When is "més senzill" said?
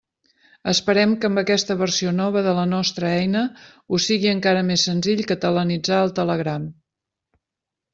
4.75-5.27